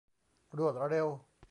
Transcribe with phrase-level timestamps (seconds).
[0.57, 1.07] รวดเร็ว